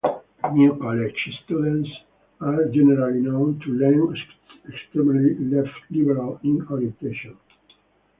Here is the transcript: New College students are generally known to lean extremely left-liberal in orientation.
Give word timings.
New 0.51 0.79
College 0.81 1.29
students 1.45 1.87
are 2.39 2.65
generally 2.69 3.19
known 3.19 3.59
to 3.59 3.69
lean 3.69 4.15
extremely 4.67 5.35
left-liberal 5.55 6.39
in 6.43 6.65
orientation. 6.71 7.37